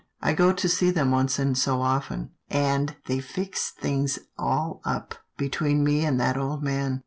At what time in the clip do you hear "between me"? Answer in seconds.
5.37-6.03